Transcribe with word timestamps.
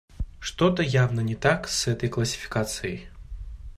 Что-то 0.39 0.81
явно 0.81 1.19
не 1.19 1.35
так 1.35 1.67
с 1.67 1.85
этой 1.87 2.09
классификацией. 2.09 3.07